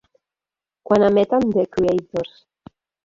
[0.89, 2.33] Quan emeten The Creators